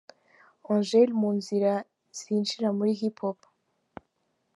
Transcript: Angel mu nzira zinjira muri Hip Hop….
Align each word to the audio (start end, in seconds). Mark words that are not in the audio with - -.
Angel 0.71 1.09
mu 1.21 1.29
nzira 1.37 1.71
zinjira 2.17 2.67
muri 2.77 2.91
Hip 2.99 3.17
Hop…. 3.23 3.39